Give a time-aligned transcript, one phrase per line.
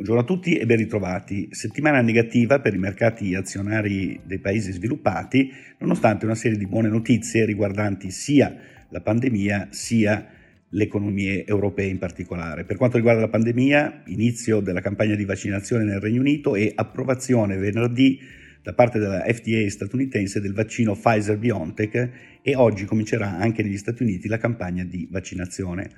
[0.00, 1.48] Buongiorno a tutti e ben ritrovati.
[1.50, 7.44] Settimana negativa per i mercati azionari dei paesi sviluppati, nonostante una serie di buone notizie
[7.44, 8.56] riguardanti sia
[8.88, 10.26] la pandemia sia
[10.70, 12.64] le economie europee in particolare.
[12.64, 17.58] Per quanto riguarda la pandemia, inizio della campagna di vaccinazione nel Regno Unito e approvazione
[17.58, 18.18] venerdì
[18.62, 24.02] da parte della FDA statunitense del vaccino Pfizer BioNTech e oggi comincerà anche negli Stati
[24.02, 25.90] Uniti la campagna di vaccinazione.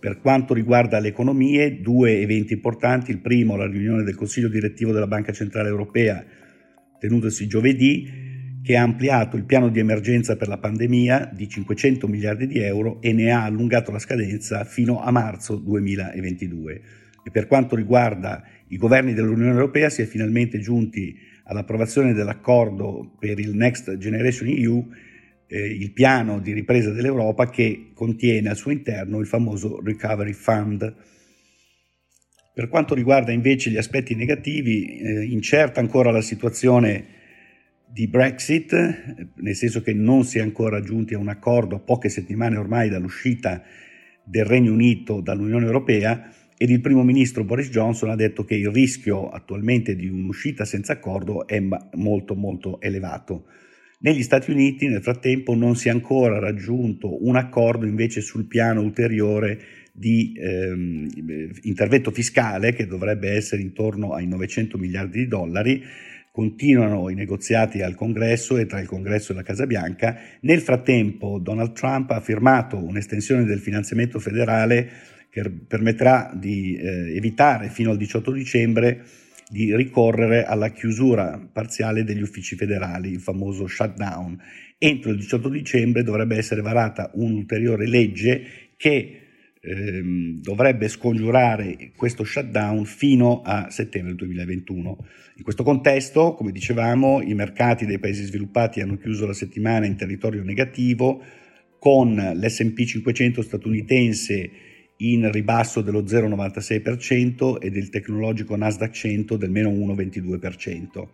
[0.00, 3.10] Per quanto riguarda le economie, due eventi importanti.
[3.10, 6.24] Il primo, la riunione del Consiglio direttivo della Banca Centrale Europea,
[7.00, 8.26] tenutosi giovedì,
[8.62, 13.00] che ha ampliato il piano di emergenza per la pandemia di 500 miliardi di euro
[13.00, 16.80] e ne ha allungato la scadenza fino a marzo 2022.
[17.24, 23.40] E per quanto riguarda i governi dell'Unione Europea, si è finalmente giunti all'approvazione dell'accordo per
[23.40, 24.86] il Next Generation EU
[25.48, 30.94] eh, il piano di ripresa dell'Europa che contiene al suo interno il famoso Recovery Fund.
[32.54, 37.16] Per quanto riguarda invece gli aspetti negativi, eh, incerta ancora la situazione
[37.90, 42.10] di Brexit, nel senso che non si è ancora giunti a un accordo a poche
[42.10, 43.62] settimane ormai dall'uscita
[44.22, 48.68] del Regno Unito dall'Unione Europea ed il primo ministro Boris Johnson ha detto che il
[48.68, 51.62] rischio attualmente di un'uscita senza accordo è
[51.94, 53.46] molto molto elevato.
[54.00, 58.80] Negli Stati Uniti nel frattempo non si è ancora raggiunto un accordo invece sul piano
[58.80, 59.58] ulteriore
[59.92, 61.08] di ehm,
[61.62, 65.82] intervento fiscale che dovrebbe essere intorno ai 900 miliardi di dollari.
[66.30, 70.16] Continuano i negoziati al Congresso e tra il Congresso e la Casa Bianca.
[70.42, 74.88] Nel frattempo Donald Trump ha firmato un'estensione del finanziamento federale
[75.28, 79.02] che permetterà di eh, evitare fino al 18 dicembre
[79.48, 84.38] di ricorrere alla chiusura parziale degli uffici federali, il famoso shutdown.
[84.76, 89.20] Entro il 18 dicembre dovrebbe essere varata un'ulteriore legge che
[89.60, 95.06] ehm, dovrebbe scongiurare questo shutdown fino a settembre 2021.
[95.36, 99.96] In questo contesto, come dicevamo, i mercati dei paesi sviluppati hanno chiuso la settimana in
[99.96, 101.22] territorio negativo
[101.78, 104.50] con l'SP 500 statunitense
[104.98, 111.08] in ribasso dello 0,96% e del tecnologico Nasdaq 100 del meno 1,22%.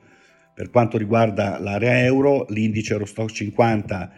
[0.54, 4.12] Per quanto riguarda l'area euro, l'indice Eurostock 50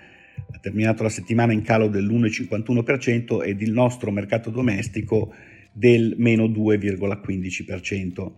[0.52, 5.32] ha terminato la settimana in calo dell'1,51% ed il nostro mercato domestico
[5.72, 8.32] del meno 2,15%.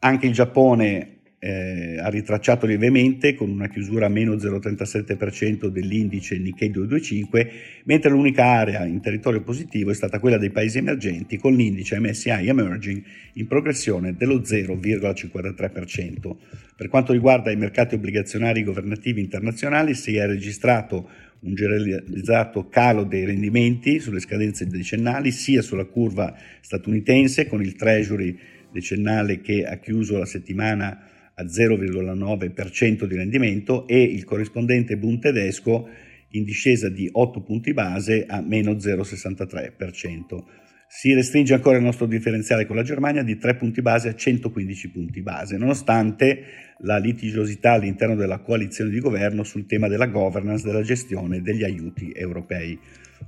[0.00, 6.70] Anche il Giappone eh, ha ritracciato lievemente con una chiusura a meno 0,37% dell'indice Nikkei
[6.70, 7.50] 225,
[7.84, 12.48] mentre l'unica area in territorio positivo è stata quella dei paesi emergenti con l'indice MSI
[12.48, 13.02] Emerging
[13.34, 16.36] in progressione dello 0,53%.
[16.76, 21.08] Per quanto riguarda i mercati obbligazionari governativi internazionali si è registrato
[21.40, 28.36] un generalizzato calo dei rendimenti sulle scadenze decennali sia sulla curva statunitense con il Treasury
[28.72, 35.88] decennale che ha chiuso la settimana a 0,9% di rendimento e il corrispondente Bund tedesco
[36.30, 40.44] in discesa di 8 punti base a meno 0,63%.
[40.88, 44.90] Si restringe ancora il nostro differenziale con la Germania di 3 punti base a 115
[44.90, 46.44] punti base, nonostante
[46.78, 52.12] la litigiosità all'interno della coalizione di governo sul tema della governance della gestione degli aiuti
[52.14, 52.78] europei.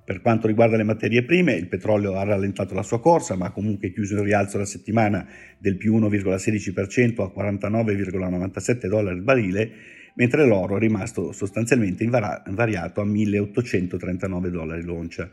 [0.05, 3.53] Per quanto riguarda le materie prime, il petrolio ha rallentato la sua corsa, ma ha
[3.53, 5.27] comunque chiuso in rialzo la settimana
[5.59, 9.71] del più 1,16% a 49,97 dollari al barile,
[10.15, 15.29] mentre l'oro è rimasto sostanzialmente invariato a 1.839 dollari l'oncia.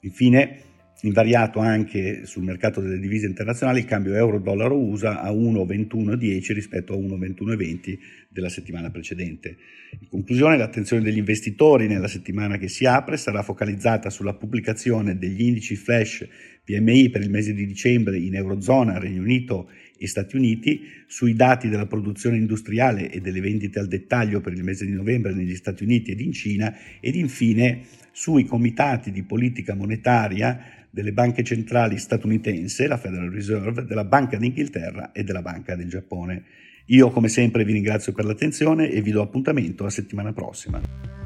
[0.00, 6.94] Infine, invariato anche sul mercato delle divise internazionali il cambio euro-dollaro USA a 1,2110 rispetto
[6.94, 7.98] a 1,2120
[8.28, 9.56] della settimana precedente.
[10.00, 15.42] In conclusione, l'attenzione degli investitori nella settimana che si apre sarà focalizzata sulla pubblicazione degli
[15.42, 16.26] indici flash
[16.64, 21.68] PMI per il mese di dicembre in Eurozona, Regno Unito e Stati Uniti, sui dati
[21.68, 25.84] della produzione industriale e delle vendite al dettaglio per il mese di novembre negli Stati
[25.84, 32.86] Uniti ed in Cina ed infine sui comitati di politica monetaria delle banche centrali statunitense,
[32.86, 36.42] la Federal Reserve, della Banca d'Inghilterra e della Banca del Giappone.
[36.86, 41.25] Io come sempre vi ringrazio per l'attenzione e vi do appuntamento a settimana prossima.